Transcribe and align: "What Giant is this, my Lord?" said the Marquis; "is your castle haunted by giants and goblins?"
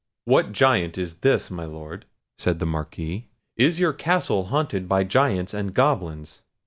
"What 0.25 0.51
Giant 0.51 0.97
is 0.97 1.17
this, 1.19 1.51
my 1.51 1.65
Lord?" 1.65 2.07
said 2.39 2.57
the 2.57 2.65
Marquis; 2.65 3.27
"is 3.55 3.79
your 3.79 3.93
castle 3.93 4.45
haunted 4.45 4.89
by 4.89 5.03
giants 5.03 5.53
and 5.53 5.75
goblins?" 5.75 6.41